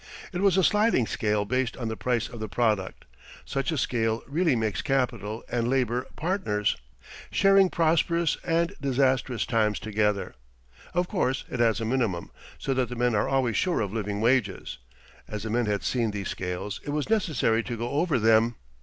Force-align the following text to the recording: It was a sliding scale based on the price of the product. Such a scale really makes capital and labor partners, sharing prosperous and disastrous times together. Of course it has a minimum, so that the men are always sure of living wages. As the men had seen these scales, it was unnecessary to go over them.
It 0.33 0.41
was 0.41 0.57
a 0.57 0.63
sliding 0.63 1.05
scale 1.05 1.45
based 1.45 1.77
on 1.77 1.87
the 1.87 1.95
price 1.95 2.27
of 2.27 2.39
the 2.39 2.49
product. 2.49 3.05
Such 3.45 3.71
a 3.71 3.77
scale 3.77 4.23
really 4.25 4.55
makes 4.55 4.81
capital 4.81 5.43
and 5.47 5.69
labor 5.69 6.07
partners, 6.15 6.75
sharing 7.29 7.69
prosperous 7.69 8.35
and 8.43 8.73
disastrous 8.81 9.45
times 9.45 9.77
together. 9.79 10.33
Of 10.95 11.07
course 11.07 11.45
it 11.51 11.59
has 11.59 11.79
a 11.79 11.85
minimum, 11.85 12.31
so 12.57 12.73
that 12.73 12.89
the 12.89 12.95
men 12.95 13.13
are 13.13 13.29
always 13.29 13.57
sure 13.57 13.79
of 13.79 13.93
living 13.93 14.21
wages. 14.21 14.79
As 15.27 15.43
the 15.43 15.51
men 15.51 15.67
had 15.67 15.83
seen 15.83 16.09
these 16.09 16.29
scales, 16.29 16.81
it 16.83 16.89
was 16.89 17.05
unnecessary 17.05 17.61
to 17.61 17.77
go 17.77 17.89
over 17.91 18.17
them. 18.17 18.55